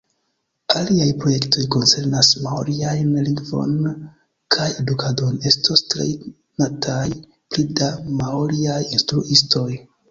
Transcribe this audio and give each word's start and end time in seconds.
Aliaj 0.77 1.09
projektoj 1.23 1.65
koncernas 1.75 2.29
maoriajn 2.45 3.13
lingvon 3.27 3.77
kaj 4.57 4.67
edukadon: 4.85 5.39
estos 5.53 5.87
trejnataj 5.93 7.07
pli 7.21 7.73
da 7.83 7.95
maoriaj 8.21 8.83
instruistoj. 8.99 9.69